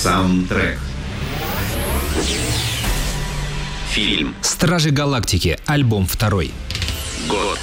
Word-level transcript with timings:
Саундтрек. 0.00 0.78
Фильм. 3.90 4.34
Стражи 4.40 4.88
Галактики. 4.92 5.58
Альбом 5.66 6.06
второй. 6.06 6.52
Год. 7.28 7.58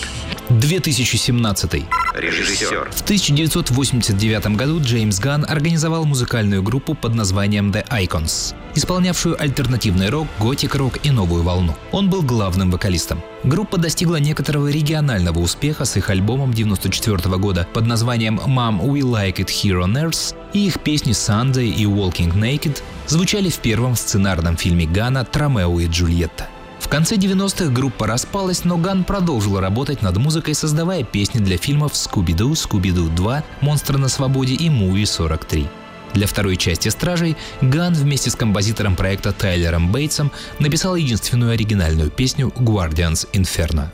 2017. 0.49 1.83
Режиссер. 2.15 2.91
В 2.91 3.01
1989 3.01 4.55
году 4.55 4.79
Джеймс 4.79 5.19
Ганн 5.19 5.45
организовал 5.47 6.05
музыкальную 6.05 6.61
группу 6.61 6.93
под 6.93 7.15
названием 7.15 7.71
The 7.71 7.87
Icons, 7.89 8.55
исполнявшую 8.75 9.41
альтернативный 9.41 10.09
рок, 10.09 10.27
готик-рок 10.39 10.99
и 11.03 11.11
новую 11.11 11.43
волну. 11.43 11.75
Он 11.91 12.09
был 12.09 12.21
главным 12.21 12.71
вокалистом. 12.71 13.21
Группа 13.43 13.77
достигла 13.77 14.17
некоторого 14.17 14.67
регионального 14.67 15.39
успеха 15.39 15.85
с 15.85 15.97
их 15.97 16.09
альбомом 16.09 16.51
1994 16.51 17.37
года 17.37 17.67
под 17.73 17.85
названием 17.85 18.39
Mom 18.39 18.79
We 18.81 19.01
Like 19.01 19.37
It 19.37 19.47
Here 19.47 19.83
on 19.83 19.93
Earth, 19.93 20.35
и 20.57 20.67
их 20.67 20.79
песни 20.79 21.13
Sunday 21.13 21.67
и 21.67 21.85
Walking 21.85 22.33
Naked 22.33 22.81
звучали 23.07 23.49
в 23.49 23.57
первом 23.59 23.95
сценарном 23.95 24.57
фильме 24.57 24.85
Гана 24.85 25.23
«Тромео 25.23 25.79
и 25.79 25.87
Джульетта». 25.87 26.47
В 26.79 26.89
конце 26.89 27.15
90-х 27.15 27.71
группа 27.71 28.07
распалась, 28.07 28.63
но 28.63 28.77
Ган 28.77 29.03
продолжил 29.03 29.59
работать 29.59 30.01
над 30.01 30.17
музыкой, 30.17 30.55
создавая 30.55 31.03
песни 31.03 31.39
для 31.39 31.57
фильмов 31.57 31.95
«Скуби-Ду», 31.95 32.55
«Скуби-Ду 32.55 33.13
2», 33.13 33.43
«Монстры 33.61 33.97
на 33.97 34.09
свободе» 34.09 34.55
и 34.55 34.69
«Муви 34.69 35.03
43». 35.03 35.67
Для 36.13 36.27
второй 36.27 36.57
части 36.57 36.89
«Стражей» 36.89 37.35
Ган 37.61 37.93
вместе 37.93 38.29
с 38.29 38.35
композитором 38.35 38.95
проекта 38.95 39.31
Тайлером 39.31 39.91
Бейтсом 39.91 40.31
написал 40.59 40.95
единственную 40.95 41.51
оригинальную 41.51 42.09
песню 42.09 42.51
«Guardians 42.55 43.27
Inferno». 43.33 43.89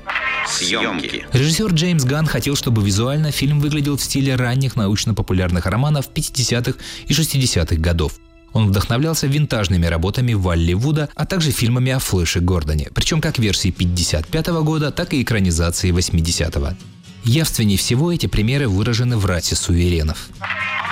Съемки. 0.48 1.26
Режиссер 1.32 1.72
Джеймс 1.74 2.04
Ган 2.04 2.26
хотел, 2.26 2.56
чтобы 2.56 2.84
визуально 2.84 3.32
фильм 3.32 3.60
выглядел 3.60 3.98
в 3.98 4.02
стиле 4.02 4.36
ранних 4.36 4.76
научно-популярных 4.76 5.66
романов 5.66 6.10
50-х 6.14 6.78
и 7.08 7.14
60-х 7.14 7.76
годов. 7.78 8.20
Он 8.52 8.68
вдохновлялся 8.68 9.26
винтажными 9.26 9.86
работами 9.86 10.34
Валли 10.34 10.74
Вуда, 10.74 11.10
а 11.16 11.26
также 11.26 11.52
фильмами 11.52 11.92
о 11.92 12.00
Флэше 12.00 12.40
Гордоне, 12.40 12.90
причем 12.94 13.20
как 13.20 13.40
версии 13.40 13.72
55 13.72 14.48
года, 14.64 14.92
так 14.92 15.14
и 15.14 15.22
экранизации 15.22 15.92
80-го. 15.92 16.76
Явственнее 17.24 17.78
всего 17.78 18.12
эти 18.12 18.28
примеры 18.28 18.68
выражены 18.68 19.18
в 19.18 19.26
расе 19.26 19.56
суверенов. 19.56 20.28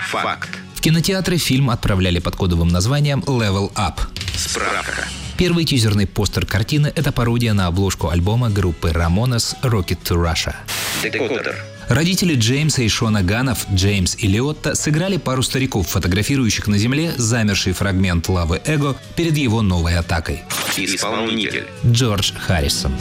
Факт. 0.08 0.50
В 0.81 0.83
кинотеатры 0.83 1.37
фильм 1.37 1.69
отправляли 1.69 2.17
под 2.17 2.35
кодовым 2.35 2.69
названием 2.69 3.19
Level 3.27 3.71
Up. 3.75 3.99
Справка. 4.35 5.07
Первый 5.38 5.63
тизерный 5.63 6.07
постер 6.07 6.47
картины– 6.47 6.91
это 6.95 7.11
пародия 7.11 7.53
на 7.53 7.67
обложку 7.67 8.09
альбома 8.09 8.49
группы 8.49 8.89
Ramones 8.89 9.55
«Rocket 9.61 9.99
to 10.03 10.15
Russia». 10.15 10.55
Декодер. 11.03 11.55
Родители 11.88 12.33
Джеймса 12.33 12.81
и 12.81 12.88
Шона 12.88 13.21
Ганов, 13.21 13.67
Джеймс 13.71 14.15
и 14.17 14.25
Лиотта, 14.25 14.73
сыграли 14.73 15.17
пару 15.17 15.43
стариков, 15.43 15.88
фотографирующих 15.88 16.65
на 16.65 16.79
земле 16.79 17.13
замерший 17.16 17.73
фрагмент 17.73 18.27
лавы 18.27 18.59
Эго 18.66 18.95
перед 19.16 19.38
его 19.38 19.61
новой 19.61 19.95
атакой. 19.95 20.41
Исполнитель. 20.77 21.67
Джордж 21.85 22.31
Харрисон. 22.39 22.95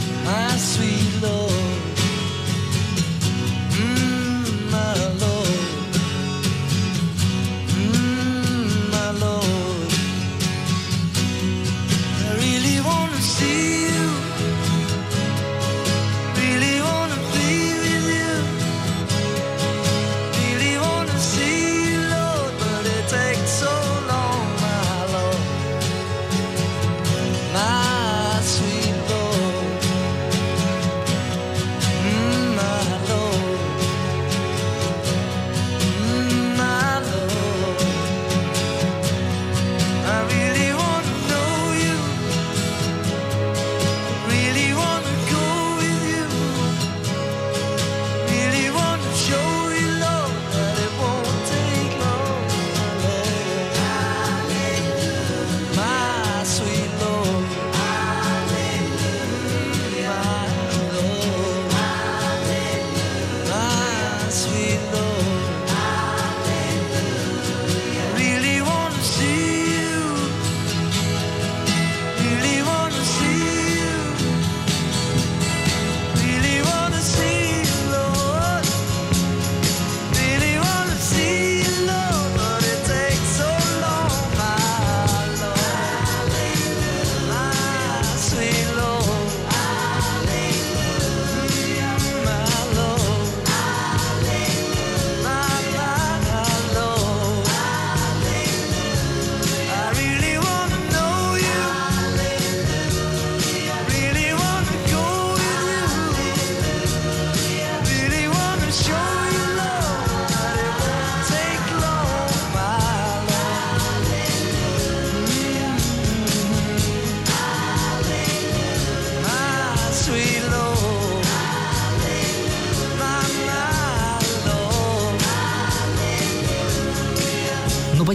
below 64.61 65.20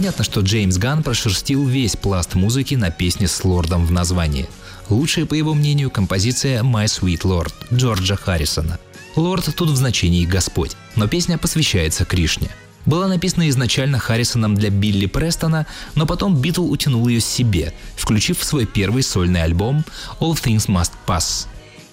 понятно, 0.07 0.23
что 0.23 0.39
Джеймс 0.39 0.77
Ган 0.77 1.03
прошерстил 1.03 1.67
весь 1.67 1.97
пласт 1.97 2.33
музыки 2.35 2.75
на 2.75 2.91
песне 2.91 3.27
с 3.27 3.43
лордом 3.43 3.85
в 3.85 3.91
названии. 3.91 4.47
Лучшая, 4.87 5.25
по 5.25 5.33
его 5.33 5.53
мнению, 5.53 5.91
композиция 5.91 6.63
«My 6.63 6.85
Sweet 6.85 7.23
Lord» 7.23 7.53
Джорджа 7.73 8.15
Харрисона. 8.15 8.79
Лорд 9.17 9.53
тут 9.53 9.69
в 9.69 9.75
значении 9.75 10.25
«Господь», 10.25 10.77
но 10.95 11.09
песня 11.09 11.37
посвящается 11.37 12.05
Кришне. 12.05 12.49
Была 12.85 13.09
написана 13.09 13.49
изначально 13.49 13.99
Харрисоном 13.99 14.55
для 14.55 14.69
Билли 14.69 15.07
Престона, 15.07 15.67
но 15.95 16.05
потом 16.05 16.37
Битл 16.37 16.71
утянул 16.71 17.05
ее 17.09 17.19
себе, 17.19 17.73
включив 17.97 18.39
в 18.39 18.45
свой 18.45 18.65
первый 18.65 19.03
сольный 19.03 19.43
альбом 19.43 19.83
«All 20.21 20.41
Things 20.41 20.67
Must 20.67 20.91
Pass». 21.05 21.47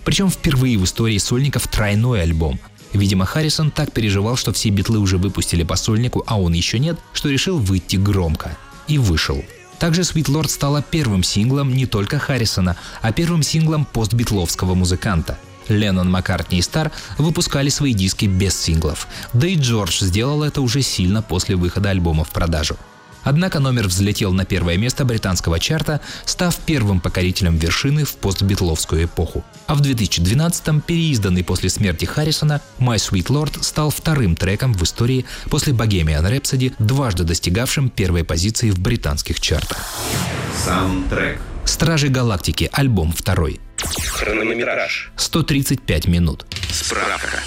Причем 0.04 0.30
впервые 0.30 0.78
в 0.78 0.84
истории 0.84 1.18
сольников 1.18 1.66
тройной 1.66 2.22
альбом. 2.22 2.60
Видимо, 2.94 3.26
Харрисон 3.26 3.72
так 3.72 3.92
переживал, 3.92 4.36
что 4.36 4.52
все 4.52 4.70
битлы 4.70 4.98
уже 4.98 5.18
выпустили 5.18 5.64
по 5.64 5.74
сольнику, 5.74 6.22
а 6.26 6.40
он 6.40 6.52
еще 6.52 6.78
нет, 6.78 6.98
что 7.12 7.28
решил 7.28 7.58
выйти 7.58 7.96
громко. 7.96 8.56
И 8.86 8.98
вышел. 8.98 9.44
Также 9.80 10.02
Sweet 10.02 10.26
Lord 10.26 10.48
стала 10.48 10.80
первым 10.80 11.24
синглом 11.24 11.74
не 11.74 11.86
только 11.86 12.18
Харрисона, 12.20 12.76
а 13.02 13.12
первым 13.12 13.42
синглом 13.42 13.84
постбитловского 13.84 14.74
музыканта. 14.74 15.38
Леннон, 15.68 16.10
Маккартни 16.10 16.58
и 16.58 16.62
Стар 16.62 16.92
выпускали 17.18 17.68
свои 17.68 17.94
диски 17.94 18.26
без 18.26 18.58
синглов, 18.58 19.08
да 19.32 19.46
и 19.46 19.56
Джордж 19.56 20.04
сделал 20.04 20.42
это 20.42 20.60
уже 20.60 20.82
сильно 20.82 21.22
после 21.22 21.56
выхода 21.56 21.90
альбома 21.90 22.22
в 22.24 22.30
продажу. 22.30 22.76
Однако 23.24 23.58
номер 23.58 23.88
взлетел 23.88 24.32
на 24.32 24.44
первое 24.44 24.76
место 24.76 25.04
британского 25.04 25.58
чарта, 25.58 26.00
став 26.24 26.56
первым 26.56 27.00
покорителем 27.00 27.56
вершины 27.56 28.04
в 28.04 28.14
постбитловскую 28.16 29.04
эпоху. 29.04 29.44
А 29.66 29.74
в 29.74 29.80
2012-м, 29.80 30.80
переизданный 30.80 31.42
после 31.42 31.70
смерти 31.70 32.04
Харрисона, 32.04 32.60
My 32.78 32.96
Sweet 32.96 33.26
Lord 33.26 33.62
стал 33.62 33.90
вторым 33.90 34.36
треком 34.36 34.74
в 34.74 34.82
истории 34.82 35.24
после 35.50 35.72
Bohemian 35.72 36.22
Rhapsody, 36.22 36.74
дважды 36.78 37.24
достигавшим 37.24 37.90
первой 37.90 38.24
позиции 38.24 38.70
в 38.70 38.78
британских 38.78 39.40
чартах. 39.40 39.78
Саундтрек. 40.64 41.40
«Стражи 41.64 42.08
Галактики», 42.08 42.68
альбом 42.72 43.12
второй. 43.12 43.60
Хронометраж. 44.12 45.12
135 45.16 46.06
минут. 46.06 46.46
Справка. 46.70 47.40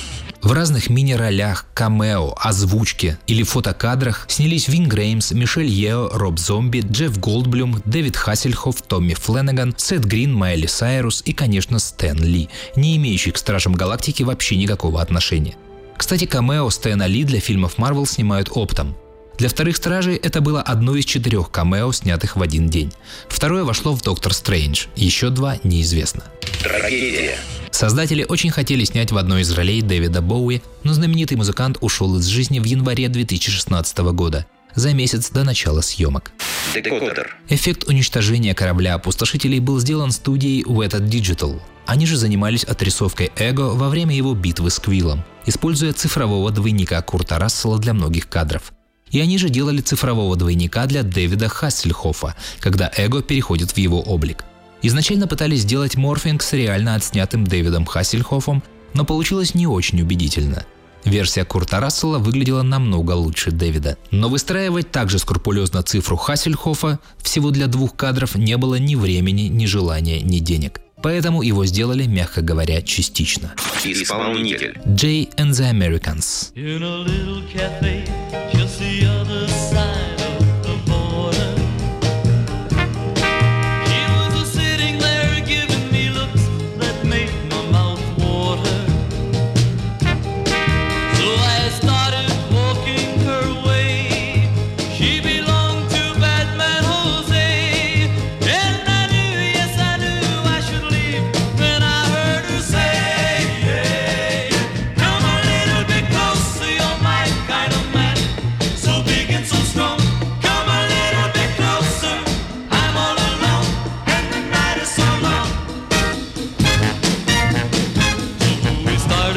В 0.48 0.54
разных 0.54 0.90
мини-ролях, 0.90 1.66
камео, 1.74 2.34
озвучке 2.38 3.20
или 3.28 3.44
фотокадрах 3.44 4.28
снялись 4.30 4.70
Вин 4.70 4.88
Греймс, 4.88 5.32
Мишель 5.32 5.68
Ео, 5.68 6.08
Роб 6.14 6.40
Зомби, 6.40 6.80
Джефф 6.90 7.20
Голдблюм, 7.20 7.82
Дэвид 7.84 8.16
Хассельхоф, 8.16 8.82
Томми 8.82 9.14
Фленнеган, 9.14 9.76
Сет 9.78 10.06
Грин, 10.06 10.34
Майли 10.34 10.66
Сайрус 10.66 11.22
и, 11.26 11.34
конечно, 11.34 11.80
Стэн 11.80 12.24
Ли, 12.24 12.48
не 12.78 12.96
имеющий 12.96 13.32
к 13.32 13.38
Стражам 13.38 13.74
Галактики 13.74 14.24
вообще 14.24 14.56
никакого 14.56 15.02
отношения. 15.02 15.56
Кстати, 15.98 16.24
камео 16.24 16.70
Стэна 16.70 17.08
Ли 17.08 17.26
для 17.26 17.42
фильмов 17.42 17.78
Марвел 17.78 18.06
снимают 18.06 18.50
оптом. 18.54 18.96
Для 19.38 19.50
вторых 19.50 19.78
стражей 19.78 20.16
это 20.16 20.42
было 20.42 20.62
одно 20.62 20.96
из 20.96 21.06
четырех 21.06 21.52
камео, 21.52 21.92
снятых 21.92 22.36
в 22.36 22.42
один 22.42 22.70
день. 22.70 22.92
Второе 23.30 23.64
вошло 23.64 23.94
в 23.94 24.02
Доктор 24.02 24.34
Стрэндж, 24.34 24.88
еще 24.96 25.30
два 25.30 25.58
неизвестно. 25.64 26.24
Трагедия. 26.62 27.38
Создатели 27.70 28.26
очень 28.28 28.50
хотели 28.50 28.84
снять 28.84 29.12
в 29.12 29.18
одной 29.18 29.42
из 29.42 29.52
ролей 29.52 29.84
Дэвида 29.84 30.24
Боуи, 30.24 30.64
но 30.84 30.94
знаменитый 30.94 31.38
музыкант 31.38 31.78
ушел 31.82 32.18
из 32.18 32.26
жизни 32.26 32.60
в 32.60 32.64
январе 32.64 33.08
2016 33.10 33.98
года, 34.00 34.48
за 34.74 34.94
месяц 34.94 35.30
до 35.30 35.44
начала 35.44 35.82
съемок. 35.82 36.32
Декодер. 36.74 37.38
Эффект 37.50 37.88
уничтожения 37.88 38.56
корабля 38.56 38.96
опустошителей 38.96 39.60
был 39.60 39.80
сделан 39.80 40.12
студией 40.12 40.64
Weta 40.64 41.00
Digital. 41.00 41.62
Они 41.86 42.08
же 42.08 42.18
занимались 42.18 42.64
отрисовкой 42.64 43.32
Эго 43.38 43.70
во 43.76 43.90
время 43.90 44.16
его 44.16 44.34
битвы 44.34 44.72
с 44.72 44.80
Квиллом, 44.80 45.24
используя 45.46 45.94
цифрового 45.94 46.50
двойника 46.52 47.00
Курта 47.04 47.38
Рассела 47.38 47.78
для 47.78 47.94
многих 47.94 48.28
кадров. 48.28 48.74
И 49.12 49.20
они 49.20 49.38
же 49.38 49.50
делали 49.50 49.82
цифрового 49.82 50.36
двойника 50.36 50.86
для 50.86 51.04
Дэвида 51.04 51.50
Хассельхофа, 51.50 52.36
когда 52.60 52.92
Эго 52.96 53.22
переходит 53.22 53.72
в 53.72 53.78
его 53.78 54.02
облик. 54.02 54.44
Изначально 54.82 55.28
пытались 55.28 55.62
сделать 55.62 55.96
морфинг 55.96 56.44
с 56.44 56.54
реально 56.54 56.96
отснятым 56.96 57.46
Дэвидом 57.46 57.86
Хассельхофом, 57.86 58.64
но 58.94 59.06
получилось 59.06 59.56
не 59.56 59.68
очень 59.68 60.02
убедительно. 60.02 60.66
Версия 61.04 61.46
Курта 61.46 61.80
Рассела 61.80 62.20
выглядела 62.20 62.64
намного 62.64 63.12
лучше 63.12 63.52
Дэвида. 63.52 63.98
Но 64.12 64.30
выстраивать 64.30 64.92
также 64.92 65.20
скрупулезно 65.20 65.82
цифру 65.84 66.18
Хассельхофа 66.18 67.00
всего 67.20 67.52
для 67.52 67.68
двух 67.68 67.96
кадров 67.96 68.36
не 68.36 68.58
было 68.58 68.76
ни 68.76 68.96
времени, 68.96 69.44
ни 69.44 69.66
желания, 69.66 70.22
ни 70.22 70.40
денег. 70.40 70.82
Поэтому 71.02 71.42
его 71.42 71.66
сделали, 71.66 72.06
мягко 72.06 72.42
говоря, 72.42 72.82
частично. 72.82 73.54
Исполнитель. 73.84 74.78
Jay 74.86 75.30
and 75.38 75.52
the 75.52 75.70
Americans. 75.70 76.52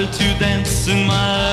Started 0.00 0.12
to 0.19 0.38
dance 0.38 0.88
in 0.88 1.06
my 1.06 1.50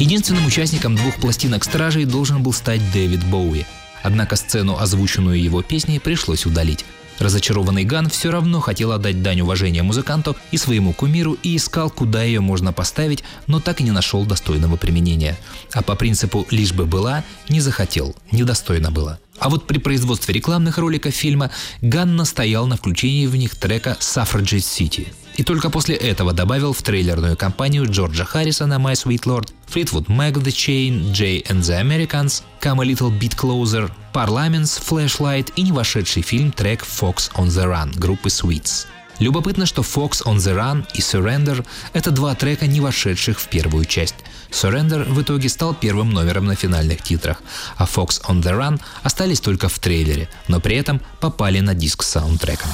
Единственным 0.00 0.46
участником 0.46 0.96
двух 0.96 1.16
пластинок 1.16 1.62
«Стражей» 1.62 2.06
должен 2.06 2.42
был 2.42 2.54
стать 2.54 2.80
Дэвид 2.90 3.22
Боуи. 3.26 3.66
Однако 4.02 4.34
сцену, 4.36 4.78
озвученную 4.78 5.38
его 5.38 5.60
песней, 5.60 5.98
пришлось 5.98 6.46
удалить. 6.46 6.86
Разочарованный 7.18 7.84
Ган 7.84 8.08
все 8.08 8.30
равно 8.30 8.60
хотел 8.60 8.92
отдать 8.92 9.22
дань 9.22 9.42
уважения 9.42 9.82
музыканту 9.82 10.38
и 10.52 10.56
своему 10.56 10.94
кумиру 10.94 11.36
и 11.42 11.54
искал, 11.54 11.90
куда 11.90 12.22
ее 12.22 12.40
можно 12.40 12.72
поставить, 12.72 13.24
но 13.46 13.60
так 13.60 13.82
и 13.82 13.84
не 13.84 13.90
нашел 13.90 14.24
достойного 14.24 14.76
применения. 14.76 15.38
А 15.74 15.82
по 15.82 15.94
принципу 15.96 16.46
«лишь 16.50 16.72
бы 16.72 16.86
была» 16.86 17.22
не 17.50 17.60
захотел, 17.60 18.16
недостойно 18.32 18.90
было. 18.90 19.20
А 19.38 19.50
вот 19.50 19.66
при 19.66 19.76
производстве 19.76 20.32
рекламных 20.32 20.78
роликов 20.78 21.12
фильма 21.12 21.50
Ган 21.82 22.16
настоял 22.16 22.66
на 22.66 22.78
включении 22.78 23.26
в 23.26 23.36
них 23.36 23.54
трека 23.54 23.98
«Suffragette 24.00 24.60
City». 24.60 25.08
И 25.36 25.42
только 25.42 25.70
после 25.70 25.96
этого 25.96 26.32
добавил 26.32 26.72
в 26.72 26.82
трейлерную 26.82 27.36
кампанию 27.36 27.90
Джорджа 27.90 28.24
Харрисона 28.24 28.74
«My 28.74 28.92
Sweet 28.92 29.22
Lord», 29.22 29.48
Fleetwood 29.72 30.06
Mac 30.06 30.34
The 30.34 30.50
Chain, 30.50 31.12
Jay 31.12 31.46
and 31.46 31.60
the 31.60 31.80
Americans, 31.80 32.42
Come 32.60 32.82
a 32.82 32.84
Little 32.84 33.10
Bit 33.10 33.36
Closer, 33.36 33.90
Parliaments, 34.12 34.82
Flashlight 34.82 35.52
и 35.56 35.62
не 35.62 35.72
вошедший 35.72 36.22
фильм 36.22 36.52
трек 36.52 36.82
Fox 36.82 37.30
on 37.34 37.46
the 37.46 37.64
Run 37.64 37.98
группы 37.98 38.28
Sweets. 38.28 38.86
Любопытно, 39.20 39.66
что 39.66 39.82
Fox 39.82 40.24
on 40.24 40.36
the 40.36 40.56
Run 40.56 40.86
и 40.94 41.00
Surrender– 41.00 41.64
это 41.92 42.10
два 42.10 42.34
трека, 42.34 42.66
не 42.66 42.80
вошедших 42.80 43.38
в 43.38 43.48
первую 43.48 43.84
часть. 43.84 44.16
Surrender 44.50 45.04
в 45.04 45.20
итоге 45.22 45.48
стал 45.48 45.74
первым 45.74 46.10
номером 46.10 46.46
на 46.46 46.56
финальных 46.56 47.02
титрах, 47.02 47.42
а 47.76 47.84
Fox 47.84 48.22
on 48.28 48.42
the 48.42 48.58
Run 48.58 48.80
остались 49.02 49.40
только 49.40 49.68
в 49.68 49.78
трейлере, 49.78 50.28
но 50.48 50.58
при 50.58 50.76
этом 50.76 51.00
попали 51.20 51.60
на 51.60 51.74
диск 51.74 52.02
с 52.02 52.08
саундтреком. 52.08 52.70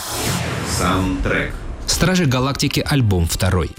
Саундтрек. 0.78 1.52
Стражи 1.86 2.26
Галактики 2.26 2.84
альбом 2.84 3.26
второй. 3.26 3.70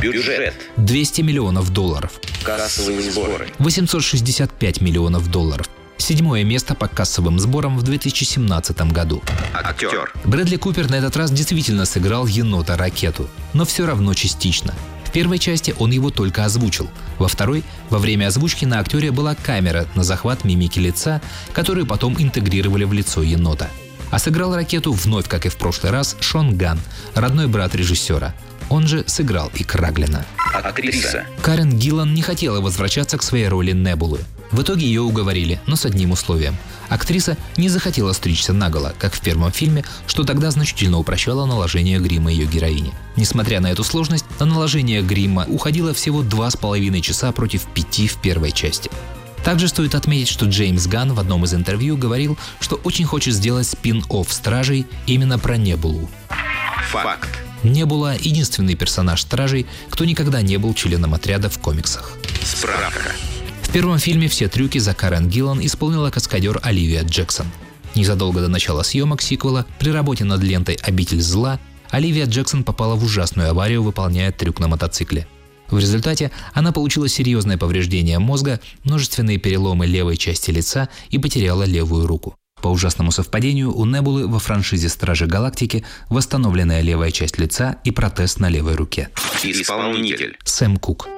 Бюджет. 0.00 0.54
200 0.76 1.22
миллионов 1.22 1.70
долларов. 1.70 2.12
Кассовые 2.42 3.10
сборы. 3.10 3.48
865 3.58 4.80
миллионов 4.80 5.30
долларов. 5.30 5.68
Седьмое 5.96 6.42
место 6.42 6.74
по 6.74 6.88
кассовым 6.88 7.38
сборам 7.38 7.78
в 7.78 7.82
2017 7.82 8.92
году. 8.92 9.22
Актер. 9.54 10.12
Брэдли 10.24 10.56
Купер 10.56 10.90
на 10.90 10.96
этот 10.96 11.16
раз 11.16 11.30
действительно 11.30 11.84
сыграл 11.84 12.26
енота-ракету, 12.26 13.28
но 13.52 13.64
все 13.64 13.86
равно 13.86 14.12
частично. 14.12 14.74
В 15.04 15.12
первой 15.12 15.38
части 15.38 15.74
он 15.78 15.90
его 15.92 16.10
только 16.10 16.44
озвучил. 16.44 16.88
Во 17.18 17.28
второй, 17.28 17.62
во 17.90 17.98
время 17.98 18.26
озвучки 18.26 18.64
на 18.64 18.80
актере 18.80 19.12
была 19.12 19.34
камера 19.34 19.86
на 19.94 20.02
захват 20.02 20.44
мимики 20.44 20.80
лица, 20.80 21.20
которую 21.52 21.86
потом 21.86 22.16
интегрировали 22.18 22.84
в 22.84 22.92
лицо 22.92 23.22
енота. 23.22 23.68
А 24.12 24.18
сыграл 24.18 24.54
ракету 24.54 24.92
вновь, 24.92 25.26
как 25.26 25.46
и 25.46 25.48
в 25.48 25.56
прошлый 25.56 25.90
раз, 25.90 26.16
Шон 26.20 26.58
Ган, 26.58 26.78
родной 27.14 27.46
брат 27.46 27.74
режиссера. 27.74 28.34
Он 28.68 28.86
же 28.86 29.04
сыграл 29.06 29.50
и 29.54 29.64
Краглина. 29.64 30.26
Актриса. 30.52 31.24
Карен 31.40 31.78
Гиллан 31.78 32.12
не 32.12 32.20
хотела 32.20 32.60
возвращаться 32.60 33.16
к 33.16 33.22
своей 33.22 33.48
роли 33.48 33.72
Небулы. 33.72 34.20
В 34.50 34.60
итоге 34.60 34.86
ее 34.86 35.00
уговорили, 35.00 35.60
но 35.66 35.76
с 35.76 35.86
одним 35.86 36.10
условием. 36.10 36.58
Актриса 36.90 37.38
не 37.56 37.70
захотела 37.70 38.12
стричься 38.12 38.52
наголо, 38.52 38.94
как 38.98 39.14
в 39.14 39.20
первом 39.22 39.50
фильме, 39.50 39.82
что 40.06 40.24
тогда 40.24 40.50
значительно 40.50 40.98
упрощало 40.98 41.46
наложение 41.46 41.98
грима 41.98 42.30
ее 42.30 42.44
героине. 42.44 42.92
Несмотря 43.16 43.60
на 43.60 43.72
эту 43.72 43.82
сложность, 43.82 44.26
на 44.38 44.44
наложение 44.44 45.00
грима 45.00 45.46
уходило 45.48 45.94
всего 45.94 46.20
два 46.20 46.50
с 46.50 46.56
половиной 46.56 47.00
часа 47.00 47.32
против 47.32 47.64
пяти 47.68 48.08
в 48.08 48.16
первой 48.18 48.52
части. 48.52 48.90
Также 49.44 49.68
стоит 49.68 49.94
отметить, 49.94 50.28
что 50.28 50.46
Джеймс 50.46 50.86
Ганн 50.86 51.12
в 51.12 51.20
одном 51.20 51.44
из 51.44 51.54
интервью 51.54 51.96
говорил, 51.96 52.38
что 52.60 52.76
очень 52.84 53.04
хочет 53.04 53.34
сделать 53.34 53.66
спин-офф 53.66 54.32
«Стражей» 54.32 54.86
именно 55.06 55.38
про 55.38 55.56
Небулу. 55.56 56.08
Факт. 56.90 57.28
Небула– 57.62 58.14
единственный 58.20 58.74
персонаж 58.74 59.22
«Стражей», 59.22 59.66
кто 59.90 60.04
никогда 60.04 60.42
не 60.42 60.58
был 60.58 60.74
членом 60.74 61.14
отряда 61.14 61.48
в 61.48 61.58
комиксах. 61.58 62.16
Справка. 62.44 63.12
В 63.62 63.70
первом 63.72 63.98
фильме 63.98 64.28
все 64.28 64.48
трюки 64.48 64.78
за 64.78 64.94
Карен 64.94 65.28
Гиллан 65.28 65.64
исполнила 65.64 66.10
каскадер 66.10 66.60
Оливия 66.62 67.02
Джексон. 67.02 67.46
Незадолго 67.94 68.40
до 68.40 68.48
начала 68.48 68.82
съемок 68.82 69.22
сиквела, 69.22 69.66
при 69.78 69.90
работе 69.90 70.24
над 70.24 70.42
лентой 70.42 70.74
«Обитель 70.82 71.20
зла», 71.20 71.58
Оливия 71.90 72.26
Джексон 72.26 72.64
попала 72.64 72.94
в 72.94 73.04
ужасную 73.04 73.50
аварию, 73.50 73.82
выполняя 73.82 74.32
трюк 74.32 74.60
на 74.60 74.68
мотоцикле. 74.68 75.26
В 75.72 75.78
результате 75.78 76.30
она 76.52 76.70
получила 76.70 77.08
серьезное 77.08 77.56
повреждение 77.56 78.18
мозга, 78.18 78.60
множественные 78.84 79.38
переломы 79.38 79.86
левой 79.86 80.18
части 80.18 80.50
лица 80.50 80.90
и 81.10 81.18
потеряла 81.18 81.64
левую 81.64 82.06
руку. 82.06 82.36
По 82.60 82.68
ужасному 82.68 83.10
совпадению, 83.10 83.74
у 83.74 83.84
Небулы 83.86 84.28
во 84.28 84.38
франшизе 84.38 84.88
«Стражи 84.88 85.26
Галактики» 85.26 85.82
восстановленная 86.10 86.82
левая 86.82 87.10
часть 87.10 87.38
лица 87.38 87.78
и 87.84 87.90
протез 87.90 88.38
на 88.38 88.48
левой 88.50 88.76
руке. 88.76 89.08
Исполнитель. 89.42 90.36
Сэм 90.44 90.76
Кук. 90.76 91.08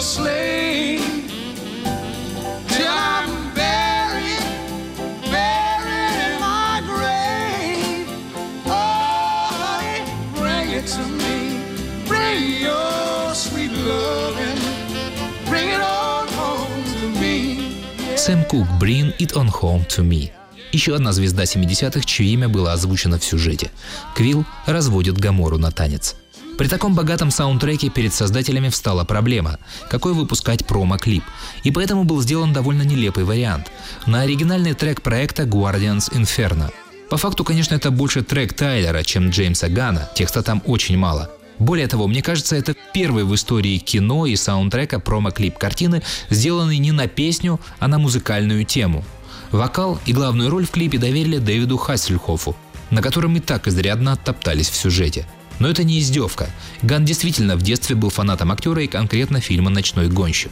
Oh. 0.00 0.38
Сэм 18.28 18.44
Кук 18.44 18.66
«Bring 18.78 19.16
It 19.18 19.32
On 19.32 19.48
Home 19.48 19.86
To 19.88 20.04
Me». 20.04 20.30
Еще 20.70 20.94
одна 20.94 21.12
звезда 21.12 21.44
70-х, 21.44 22.04
чье 22.04 22.26
имя 22.26 22.48
было 22.48 22.72
озвучено 22.74 23.18
в 23.18 23.24
сюжете. 23.24 23.70
Квилл 24.14 24.44
разводит 24.66 25.16
Гамору 25.16 25.56
на 25.56 25.70
танец. 25.70 26.14
При 26.58 26.66
таком 26.66 26.96
богатом 26.96 27.30
саундтреке 27.30 27.88
перед 27.88 28.12
создателями 28.12 28.68
встала 28.68 29.04
проблема– 29.04 29.60
какой 29.88 30.12
выпускать 30.12 30.66
промо-клип. 30.66 31.22
И 31.62 31.70
поэтому 31.70 32.02
был 32.02 32.20
сделан 32.20 32.52
довольно 32.52 32.82
нелепый 32.82 33.22
вариант. 33.22 33.70
На 34.06 34.22
оригинальный 34.22 34.74
трек 34.74 35.00
проекта 35.00 35.44
Guardians 35.44 36.12
Inferno. 36.12 36.72
По 37.10 37.16
факту, 37.16 37.44
конечно, 37.44 37.76
это 37.76 37.92
больше 37.92 38.22
трек 38.22 38.54
Тайлера, 38.54 39.04
чем 39.04 39.30
Джеймса 39.30 39.68
Гана, 39.68 40.10
текста 40.16 40.42
там 40.42 40.60
очень 40.66 40.98
мало. 40.98 41.30
Более 41.60 41.86
того, 41.86 42.08
мне 42.08 42.22
кажется, 42.22 42.56
это 42.56 42.74
первый 42.92 43.22
в 43.22 43.32
истории 43.36 43.78
кино 43.78 44.26
и 44.26 44.34
саундтрека 44.34 44.98
промо-клип 44.98 45.56
картины, 45.58 46.02
сделанный 46.28 46.78
не 46.78 46.90
на 46.90 47.06
песню, 47.06 47.60
а 47.78 47.86
на 47.86 48.00
музыкальную 48.00 48.64
тему. 48.64 49.04
Вокал 49.52 50.00
и 50.06 50.12
главную 50.12 50.50
роль 50.50 50.66
в 50.66 50.72
клипе 50.72 50.98
доверили 50.98 51.38
Дэвиду 51.38 51.76
Хассельхофу, 51.76 52.56
на 52.90 53.00
котором 53.00 53.36
и 53.36 53.40
так 53.40 53.68
изрядно 53.68 54.12
оттоптались 54.12 54.68
в 54.68 54.74
сюжете. 54.74 55.24
Но 55.58 55.68
это 55.68 55.84
не 55.84 55.98
издевка. 55.98 56.50
Ган 56.82 57.04
действительно 57.04 57.56
в 57.56 57.62
детстве 57.62 57.96
был 57.96 58.10
фанатом 58.10 58.52
актера 58.52 58.82
и 58.82 58.86
конкретно 58.86 59.40
фильма 59.40 59.70
«Ночной 59.70 60.08
гонщик». 60.08 60.50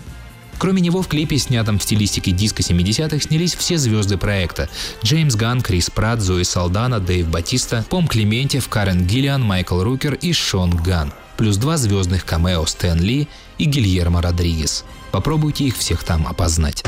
Кроме 0.59 0.81
него 0.81 1.03
в 1.03 1.09
клипе, 1.09 1.37
снятом 1.37 1.79
в 1.79 1.83
стилистике 1.83 2.31
диско 2.31 2.63
70-х, 2.63 3.21
снялись 3.21 3.55
все 3.55 3.77
звезды 3.77 4.17
проекта. 4.17 4.69
Джеймс 5.05 5.35
Ган, 5.35 5.61
Крис 5.61 5.91
Пратт, 5.91 6.21
Зои 6.21 6.45
Салдана, 6.45 6.99
Дэйв 6.99 7.29
Батиста, 7.29 7.85
Пом 7.91 8.09
Клементьев, 8.09 8.69
Карен 8.69 9.07
Гиллиан, 9.07 9.43
Майкл 9.43 9.83
Рукер 9.83 10.15
и 10.15 10.33
Шон 10.33 10.71
Ган. 10.71 11.13
Плюс 11.37 11.59
два 11.59 11.77
звездных 11.77 12.25
камео 12.25 12.65
Стэн 12.65 13.01
Ли 13.01 13.29
и 13.59 13.65
Гильермо 13.65 14.23
Родригес. 14.23 14.85
Попробуйте 15.13 15.65
их 15.65 15.77
всех 15.77 16.03
там 16.05 16.27
опознать. 16.27 16.83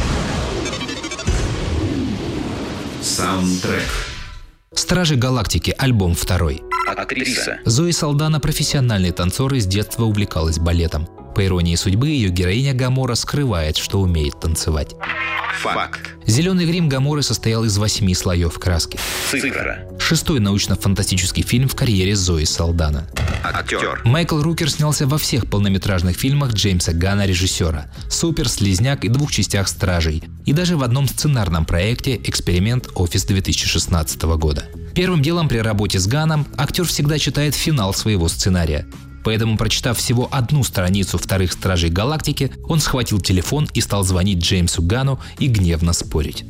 Саундтрек. 3.03 3.85
«Стражи 4.75 5.17
Галактики», 5.17 5.75
альбом 5.77 6.15
второй. 6.15 6.63
Актриса. 6.99 7.61
Зои 7.65 7.93
Салдана– 7.93 8.41
профессиональный 8.41 9.13
танцор 9.13 9.55
и 9.55 9.61
с 9.61 9.67
детства 9.67 10.05
увлекалась 10.05 10.59
балетом. 10.59 11.09
По 11.35 11.47
иронии 11.47 11.77
судьбы, 11.77 12.09
ее 12.09 12.31
героиня 12.31 12.75
Гамора 12.75 13.15
скрывает, 13.15 13.77
что 13.77 14.01
умеет 14.01 14.41
танцевать. 14.41 14.97
Факт. 15.61 16.17
«Зеленый 16.27 16.67
грим» 16.67 16.89
Гаморы 16.89 17.23
состоял 17.23 17.65
из 17.65 17.79
восьми 17.79 18.15
слоев 18.15 18.59
краски. 18.59 18.99
Цифра. 19.31 19.89
Шестой 20.01 20.41
научно-фантастический 20.41 21.45
фильм 21.45 21.69
в 21.69 21.77
карьере 21.77 22.17
Зои 22.17 22.45
Салдана. 22.45 23.09
Актер. 23.45 24.03
Майкл 24.05 24.41
Рукер 24.41 24.69
снялся 24.69 25.07
во 25.07 25.19
всех 25.19 25.49
полнометражных 25.49 26.17
фильмах 26.17 26.53
Джеймса 26.53 26.93
Гана 26.93 27.27
режиссера 27.27 27.91
«Супер», 28.11 28.49
«Слизняк» 28.49 29.05
и 29.05 29.09
двух 29.09 29.31
частях 29.31 29.69
«Стражей», 29.69 30.25
и 30.45 30.53
даже 30.53 30.77
в 30.77 30.83
одном 30.83 31.07
сценарном 31.07 31.65
проекте 31.65 32.17
«Эксперимент 32.17 32.89
Офис» 32.95 33.25
2016 33.25 34.23
года. 34.37 34.65
Первым 34.99 35.23
делом 35.23 35.49
при 35.49 35.59
работе 35.59 36.01
с 36.01 36.09
Ганом 36.09 36.45
актер 36.57 36.85
всегда 36.85 37.21
читает 37.21 37.55
финал 37.55 37.95
своего 37.95 38.27
сценария. 38.27 38.85
Поэтому, 39.23 39.57
прочитав 39.57 39.97
всего 39.97 40.27
одну 40.33 40.65
страницу 40.65 41.19
вторых 41.19 41.53
Стражей 41.53 41.89
Галактики, 41.89 42.51
он 42.65 42.81
схватил 42.81 43.21
телефон 43.21 43.69
и 43.75 43.81
стал 43.81 44.03
звонить 44.03 44.39
Джеймсу 44.43 44.83
Гану 44.83 45.21
и 45.39 45.47
гневно 45.47 45.93
спорить. 45.93 46.47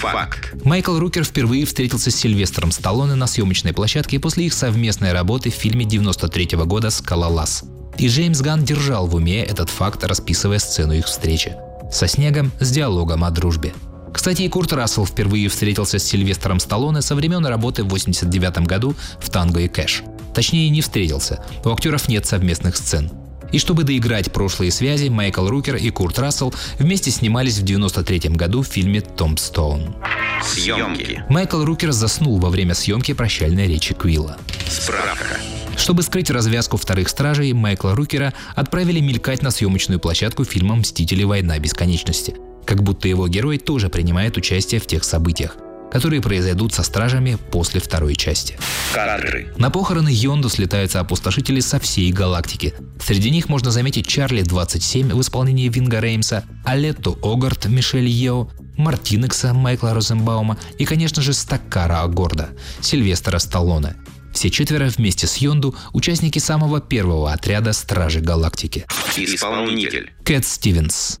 Факт. 0.00 0.56
Майкл 0.64 0.98
Рукер 0.98 1.22
впервые 1.22 1.64
встретился 1.64 2.10
с 2.10 2.16
Сильвестром 2.16 2.72
Сталлоне 2.72 3.14
на 3.14 3.28
съемочной 3.28 3.72
площадке 3.72 4.18
после 4.18 4.46
их 4.46 4.52
совместной 4.52 5.12
работы 5.12 5.52
в 5.52 5.54
фильме 5.54 5.84
93 5.84 6.56
года 6.64 6.90
«Скалолаз». 6.90 7.62
И 7.98 8.08
Джеймс 8.08 8.40
Ган 8.40 8.64
держал 8.64 9.06
в 9.06 9.14
уме 9.14 9.44
этот 9.44 9.70
факт, 9.70 10.02
расписывая 10.02 10.58
сцену 10.58 10.94
их 10.94 11.06
встречи. 11.06 11.54
Со 11.92 12.08
снегом, 12.08 12.50
с 12.58 12.68
диалогом 12.68 13.22
о 13.22 13.30
дружбе. 13.30 13.72
Кстати, 14.16 14.42
и 14.42 14.48
Курт 14.48 14.72
Рассел 14.72 15.04
впервые 15.04 15.50
встретился 15.50 15.98
с 15.98 16.02
Сильвестром 16.02 16.58
Сталлоне 16.58 17.02
со 17.02 17.14
времен 17.14 17.44
работы 17.44 17.84
в 17.84 17.90
89 17.90 18.66
году 18.66 18.96
в 19.20 19.28
«Танго 19.28 19.60
и 19.60 19.68
Кэш». 19.68 20.04
Точнее, 20.34 20.70
не 20.70 20.80
встретился. 20.80 21.44
У 21.66 21.68
актеров 21.68 22.08
нет 22.08 22.24
совместных 22.24 22.78
сцен. 22.78 23.10
И 23.52 23.58
чтобы 23.58 23.84
доиграть 23.84 24.32
прошлые 24.32 24.72
связи, 24.72 25.08
Майкл 25.10 25.46
Рукер 25.46 25.76
и 25.76 25.90
Курт 25.90 26.18
Рассел 26.18 26.54
вместе 26.78 27.10
снимались 27.10 27.58
в 27.58 27.64
93 27.64 28.30
году 28.30 28.62
в 28.62 28.66
фильме 28.66 29.02
«Tombstone». 29.02 29.94
Съемки. 30.42 31.22
Майкл 31.28 31.62
Рукер 31.62 31.92
заснул 31.92 32.38
во 32.38 32.48
время 32.48 32.72
съемки 32.72 33.12
прощальной 33.12 33.68
речи 33.68 33.94
Квилла. 33.94 34.38
Справка. 34.66 35.36
Чтобы 35.76 36.02
скрыть 36.02 36.30
развязку 36.30 36.78
вторых 36.78 37.10
стражей, 37.10 37.52
Майкла 37.52 37.94
Рукера 37.94 38.32
отправили 38.54 39.00
мелькать 39.00 39.42
на 39.42 39.50
съемочную 39.50 40.00
площадку 40.00 40.44
фильма 40.44 40.74
«Мстители. 40.76 41.22
Война 41.22 41.58
бесконечности». 41.58 42.34
Как 42.66 42.82
будто 42.82 43.06
его 43.08 43.28
герой 43.28 43.58
тоже 43.58 43.88
принимает 43.88 44.36
участие 44.36 44.80
в 44.80 44.86
тех 44.86 45.04
событиях, 45.04 45.56
которые 45.90 46.20
произойдут 46.20 46.74
со 46.74 46.82
стражами 46.82 47.38
после 47.52 47.80
второй 47.80 48.16
части. 48.16 48.58
Кадры. 48.92 49.54
На 49.56 49.70
похороны 49.70 50.08
Йонду 50.10 50.48
слетаются 50.48 50.98
опустошители 50.98 51.60
со 51.60 51.78
всей 51.78 52.12
галактики. 52.12 52.74
Среди 53.00 53.30
них 53.30 53.48
можно 53.48 53.70
заметить 53.70 54.08
Чарли 54.08 54.42
27 54.42 55.14
в 55.14 55.20
исполнении 55.20 55.68
Винга 55.68 56.00
Реймса, 56.00 56.44
Алетту 56.64 57.16
Огарт 57.22 57.66
Мишель 57.66 58.08
Йео, 58.08 58.48
Мартинекса 58.76 59.54
Майкла 59.54 59.94
Розенбаума 59.94 60.58
и, 60.76 60.84
конечно 60.84 61.22
же, 61.22 61.32
Стаккара 61.32 62.02
Агорда 62.02 62.50
Сильвестра 62.80 63.38
Сталлоне. 63.38 63.94
Все 64.34 64.50
четверо 64.50 64.88
вместе 64.88 65.26
с 65.26 65.38
Йонду– 65.38 65.74
участники 65.94 66.38
самого 66.40 66.82
первого 66.82 67.32
отряда 67.32 67.72
Стражи 67.72 68.20
Галактики. 68.20 68.84
Исполнитель. 69.16 70.12
Кэт 70.24 70.44
Стивенс. 70.44 71.20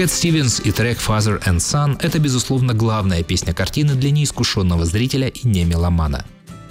Кэт 0.00 0.10
Стивенс 0.10 0.62
и 0.64 0.72
трек 0.72 0.96
Father 0.98 1.44
and 1.44 1.58
Son– 1.58 1.98
это, 2.00 2.18
безусловно, 2.18 2.72
главная 2.72 3.22
песня 3.22 3.52
картины 3.52 3.94
для 3.94 4.10
неискушенного 4.10 4.86
зрителя 4.86 5.28
и 5.28 5.46
не 5.46 5.64
меломана. 5.64 6.24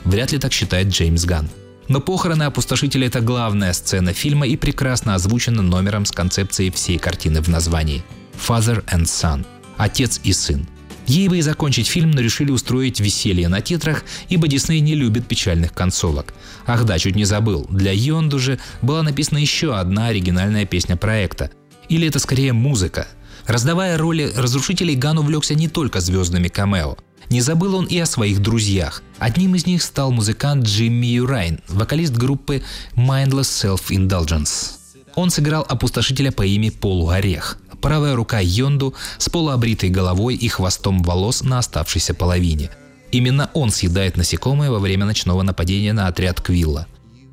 Вряд 0.04 0.32
ли 0.32 0.40
так 0.40 0.52
считает 0.52 0.88
Джеймс 0.88 1.26
Ганн. 1.26 1.48
Но 1.90 2.00
«Похороны 2.00 2.42
опустошителя»— 2.42 3.06
это 3.08 3.22
главная 3.22 3.74
сцена 3.74 4.14
фильма 4.14 4.48
и 4.48 4.58
прекрасно 4.58 5.14
озвучена 5.14 5.62
номером 5.62 6.06
с 6.06 6.12
концепцией 6.12 6.72
всей 6.72 6.98
картины 6.98 7.44
в 7.44 7.50
названии 7.50 8.04
«Father 8.34 8.84
and 8.86 9.04
Son»— 9.04 9.46
«Отец 9.78 10.20
и 10.24 10.34
сын». 10.34 10.68
Ей 11.06 11.28
бы 11.28 11.38
и 11.38 11.42
закончить 11.42 11.86
фильм, 11.86 12.10
но 12.10 12.22
решили 12.22 12.50
устроить 12.50 13.00
веселье 13.00 13.48
на 13.48 13.62
титрах, 13.62 14.06
ибо 14.30 14.48
Дисней 14.48 14.80
не 14.80 14.96
любит 14.96 15.28
печальных 15.28 15.74
концовок. 15.74 16.34
Ах 16.66 16.84
да, 16.84 16.98
чуть 16.98 17.16
не 17.16 17.26
забыл, 17.26 17.68
для 17.70 17.92
Йонду 17.92 18.40
же 18.40 18.58
была 18.82 19.04
написана 19.04 19.38
еще 19.38 19.78
одна 19.78 20.08
оригинальная 20.08 20.66
песня 20.66 20.98
проекта. 20.98 21.52
Или 21.90 22.08
это 22.08 22.18
скорее 22.18 22.54
музыка. 22.54 23.08
Раздавая 23.50 23.98
роли 23.98 24.32
разрушителей, 24.36 24.94
Ган 24.94 25.18
увлекся 25.18 25.56
не 25.56 25.68
только 25.68 26.02
звездными 26.02 26.50
камео. 26.50 26.98
Не 27.32 27.42
забыл 27.42 27.74
он 27.78 27.86
и 27.86 27.98
о 27.98 28.06
своих 28.06 28.44
друзьях. 28.44 29.02
Одним 29.18 29.56
из 29.56 29.66
них 29.66 29.82
стал 29.82 30.12
музыкант 30.12 30.66
Джимми 30.66 31.08
Юрайн, 31.08 31.60
вокалист 31.68 32.14
группы 32.14 32.62
Mindless 32.96 33.80
Self-Indulgence. 33.90 34.74
Он 35.16 35.32
сыграл 35.32 35.66
опустошителя 35.68 36.32
по 36.32 36.46
имени 36.46 36.70
Полуорех. 36.70 37.58
Правая 37.82 38.16
рука 38.16 38.40
Йонду 38.40 38.94
с 39.18 39.30
полуобритой 39.30 39.90
головой 39.90 40.36
и 40.36 40.48
хвостом 40.48 41.02
волос 41.02 41.42
на 41.42 41.58
оставшейся 41.58 42.14
половине. 42.14 42.70
Именно 43.12 43.50
он 43.56 43.72
съедает 43.72 44.16
насекомые 44.16 44.70
во 44.70 44.78
время 44.78 45.08
ночного 45.08 45.42
нападения 45.42 45.94
на 45.94 46.06
отряд 46.06 46.40
Квилла. 46.40 46.86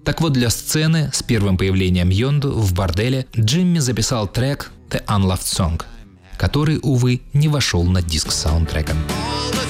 Так 0.03 0.23
вот, 0.23 0.33
для 0.33 0.49
сцены 0.49 1.11
с 1.13 1.23
первым 1.23 1.59
появлением 1.59 2.09
Йонду 2.09 2.53
в 2.53 2.73
борделе 2.73 3.27
Джимми 3.37 3.81
записал 3.81 4.27
трек 4.27 4.73
«The 4.89 5.05
Unloved 5.05 5.43
Song», 5.43 5.83
который, 6.37 6.79
увы, 6.83 7.23
не 7.33 7.49
вошел 7.49 7.85
на 7.85 8.03
диск 8.03 8.33
с 8.33 8.37
саундтреком. 8.37 8.97
All 9.09 9.51
the 9.53 9.67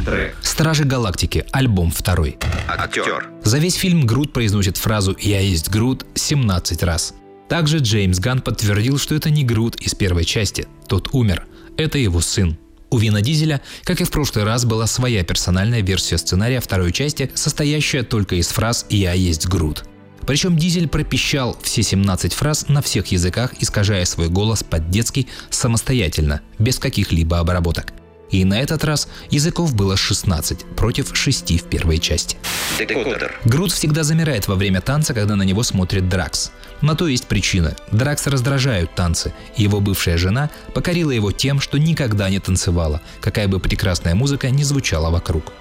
Саундтрек. 0.00 0.36
«Стражи 0.42 0.84
Галактики», 0.84 1.44
альбом 1.52 1.90
второй. 1.90 2.38
Актер. 2.68 3.28
За 3.44 3.58
весь 3.58 3.74
фильм 3.74 4.06
Грут 4.06 4.32
произносит 4.32 4.76
фразу 4.76 5.16
«Я 5.20 5.40
есть 5.40 5.70
Грут» 5.70 6.06
17 6.14 6.82
раз. 6.82 7.14
Также 7.48 7.78
Джеймс 7.78 8.18
Ганн 8.18 8.40
подтвердил, 8.40 8.98
что 8.98 9.14
это 9.14 9.30
не 9.30 9.44
Грут 9.44 9.76
из 9.76 9.94
первой 9.94 10.24
части. 10.24 10.66
Тот 10.88 11.10
умер. 11.12 11.46
Это 11.76 11.98
его 11.98 12.20
сын. 12.20 12.56
У 12.90 12.98
Вина 12.98 13.20
Дизеля, 13.20 13.60
как 13.84 14.00
и 14.00 14.04
в 14.04 14.10
прошлый 14.10 14.44
раз, 14.44 14.64
была 14.64 14.86
своя 14.86 15.22
персональная 15.22 15.80
версия 15.80 16.18
сценария 16.18 16.60
второй 16.60 16.92
части, 16.92 17.30
состоящая 17.34 18.02
только 18.02 18.36
из 18.36 18.48
фраз 18.48 18.86
«Я 18.88 19.12
есть 19.12 19.46
Грут». 19.46 19.84
Причем 20.26 20.56
Дизель 20.56 20.88
пропищал 20.88 21.56
все 21.62 21.82
17 21.82 22.34
фраз 22.34 22.68
на 22.68 22.82
всех 22.82 23.06
языках, 23.08 23.52
искажая 23.60 24.04
свой 24.04 24.28
голос 24.28 24.62
под 24.62 24.90
детский 24.90 25.28
самостоятельно, 25.50 26.40
без 26.58 26.78
каких-либо 26.78 27.38
обработок. 27.38 27.92
И 28.30 28.44
на 28.44 28.60
этот 28.60 28.84
раз 28.84 29.08
языков 29.30 29.74
было 29.74 29.96
16 29.96 30.64
против 30.76 31.16
6 31.16 31.60
в 31.60 31.64
первой 31.64 31.98
части. 31.98 32.36
Декодер. 32.78 33.38
Грут 33.44 33.72
всегда 33.72 34.02
замирает 34.02 34.48
во 34.48 34.54
время 34.54 34.80
танца, 34.80 35.14
когда 35.14 35.36
на 35.36 35.42
него 35.42 35.62
смотрит 35.62 36.08
Дракс. 36.08 36.52
На 36.80 36.94
то 36.94 37.08
есть 37.08 37.26
причина. 37.26 37.76
Дракса 37.92 38.30
раздражают 38.30 38.94
танцы, 38.94 39.34
его 39.56 39.80
бывшая 39.80 40.16
жена 40.16 40.50
покорила 40.72 41.10
его 41.10 41.30
тем, 41.30 41.60
что 41.60 41.78
никогда 41.78 42.30
не 42.30 42.38
танцевала, 42.38 43.02
какая 43.20 43.48
бы 43.48 43.60
прекрасная 43.60 44.14
музыка 44.14 44.50
не 44.50 44.64
звучала 44.64 45.10
вокруг. 45.10 45.52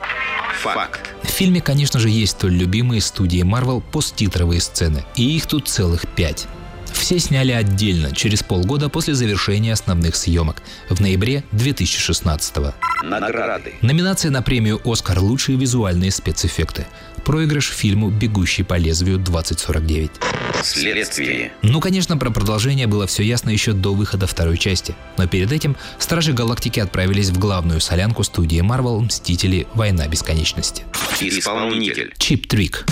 Факт. 0.62 1.02
В 1.24 1.28
фильме, 1.28 1.62
конечно 1.62 2.00
же, 2.00 2.10
есть 2.10 2.34
столь 2.34 2.54
любимые 2.54 3.02
студии 3.02 3.44
Marvel 3.44 3.82
посттитровые 3.82 4.62
сцены, 4.62 5.06
и 5.16 5.36
их 5.36 5.46
тут 5.46 5.68
целых 5.68 6.08
пять. 6.16 6.48
Все 6.94 7.20
сняли 7.20 7.52
отдельно, 7.52 8.16
через 8.16 8.44
полгода 8.44 8.90
после 8.90 9.14
завершения 9.14 9.74
основных 9.74 10.16
съемок, 10.16 10.62
в 10.90 11.00
ноябре 11.00 11.44
2016 11.52 12.58
-го. 12.58 12.74
Награды. 13.04 13.74
Номинация 13.82 14.32
на 14.32 14.42
премию 14.42 14.82
«Оскар» 14.84 15.20
лучшие 15.20 15.58
визуальные 15.58 16.12
спецэффекты. 16.12 16.86
Проигрыш 17.24 17.70
фильму 17.70 18.10
«Бегущий 18.10 18.64
по 18.64 18.76
лезвию 18.78 19.20
2049». 19.20 20.12
Следствие. 20.64 21.52
Ну, 21.62 21.80
конечно, 21.80 22.18
про 22.18 22.32
продолжение 22.32 22.88
было 22.88 23.08
все 23.08 23.24
ясно 23.24 23.50
еще 23.50 23.74
до 23.74 23.94
выхода 23.94 24.28
второй 24.28 24.58
части. 24.58 24.96
Но 25.18 25.28
перед 25.28 25.52
этим 25.52 25.76
Стражи 26.00 26.34
Галактики 26.34 26.80
отправились 26.80 27.30
в 27.30 27.40
главную 27.40 27.82
солянку 27.82 28.24
студии 28.24 28.60
Marvel 28.60 29.00
«Мстители. 29.02 29.68
Война 29.74 30.08
бесконечности». 30.08 30.84
Исполнитель. 31.22 32.14
Чип 32.18 32.48
Трик. 32.48 32.86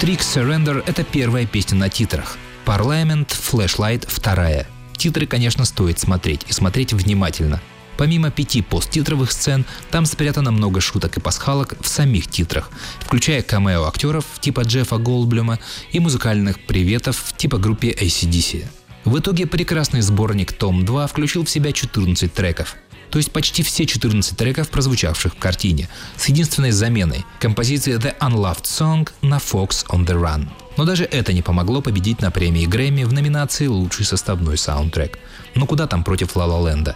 Trick 0.00 0.20
Surrender— 0.20 0.82
это 0.86 1.04
первая 1.04 1.44
песня 1.44 1.76
на 1.76 1.90
титрах. 1.90 2.38
Parliament 2.64 3.28
Flashlight— 3.28 4.06
вторая. 4.08 4.66
Титры, 4.96 5.26
конечно, 5.26 5.66
стоит 5.66 5.98
смотреть, 5.98 6.46
и 6.48 6.54
смотреть 6.54 6.94
внимательно. 6.94 7.60
Помимо 7.98 8.30
пяти 8.30 8.62
посттитровых 8.62 9.30
сцен, 9.30 9.66
там 9.90 10.06
спрятано 10.06 10.52
много 10.52 10.80
шуток 10.80 11.18
и 11.18 11.20
пасхалок 11.20 11.76
в 11.82 11.86
самих 11.86 12.28
титрах, 12.28 12.70
включая 13.00 13.42
камео 13.42 13.84
актеров 13.84 14.24
типа 14.40 14.62
Джеффа 14.62 14.96
Голдблюма 14.96 15.58
и 15.92 16.00
музыкальных 16.00 16.64
приветов 16.64 17.34
типа 17.36 17.58
группе 17.58 17.90
ACDC. 17.90 18.64
В 19.04 19.18
итоге 19.18 19.46
прекрасный 19.46 20.00
сборник 20.00 20.54
Том 20.54 20.86
2 20.86 21.08
включил 21.08 21.44
в 21.44 21.50
себя 21.50 21.72
14 21.72 22.32
треков. 22.32 22.74
То 23.10 23.18
есть 23.18 23.32
почти 23.32 23.62
все 23.62 23.86
14 23.86 24.36
треков, 24.36 24.70
прозвучавших 24.70 25.34
в 25.34 25.38
картине, 25.38 25.88
с 26.16 26.28
единственной 26.28 26.70
заменой– 26.70 27.24
композиции 27.40 27.98
The 27.98 28.16
Unloved 28.18 28.62
Song 28.62 29.08
на 29.20 29.38
Fox 29.38 29.86
on 29.88 30.06
the 30.06 30.14
Run. 30.14 30.48
Но 30.76 30.84
даже 30.84 31.04
это 31.04 31.32
не 31.32 31.42
помогло 31.42 31.82
победить 31.82 32.20
на 32.20 32.30
премии 32.30 32.66
Грэмми 32.66 33.04
в 33.04 33.12
номинации 33.12 33.66
«Лучший 33.66 34.06
составной 34.06 34.56
саундтрек». 34.56 35.18
Но 35.54 35.66
куда 35.66 35.86
там 35.86 36.04
против 36.04 36.36
La 36.36 36.46
La 36.46 36.62
Land? 36.64 36.94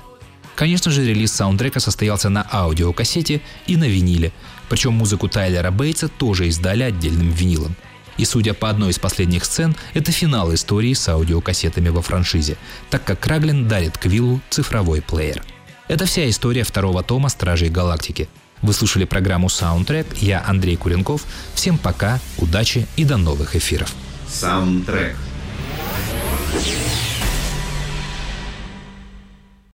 Конечно 0.55 0.93
же, 0.93 1.05
релиз 1.05 1.33
саундтрека 1.33 1.81
состоялся 1.81 2.29
на 2.29 2.47
аудиокассете 2.51 3.43
и 3.67 3.77
на 3.77 3.85
виниле, 3.85 4.33
причем 4.69 4.93
музыку 4.93 5.29
Тайлера 5.29 5.73
Бейтса 5.73 6.09
тоже 6.09 6.47
издали 6.47 6.85
отдельным 6.85 7.31
винилом. 7.31 7.75
И 8.17 8.25
судя 8.25 8.55
по 8.55 8.71
одной 8.71 8.91
из 8.91 9.01
последних 9.01 9.45
сцен, 9.45 9.75
это 9.95 10.13
финал 10.13 10.55
истории 10.55 10.95
с 10.95 11.09
аудиокассетами 11.09 11.89
во 11.89 12.01
франшизе, 12.01 12.57
так 12.89 13.05
как 13.05 13.19
Краглин 13.19 13.67
дарит 13.67 13.99
Квиллу 13.99 14.41
цифровой 14.51 15.03
плеер. 15.03 15.43
Это 15.87 16.07
вся 16.07 16.29
история 16.31 16.65
второго 16.65 17.03
тома 17.03 17.29
«Стражей 17.29 17.69
Галактики». 17.69 18.29
Вы 18.63 18.73
слушали 18.73 19.05
программу 19.05 19.51
«Саундтрек», 19.51 20.07
я 20.17 20.43
Андрей 20.47 20.77
Куренков. 20.77 21.25
Всем 21.55 21.77
пока, 21.77 22.21
удачи 22.39 22.87
и 22.97 23.05
до 23.05 23.19
новых 23.19 23.55
эфиров. 23.55 23.93
Саундтрек. 24.27 25.15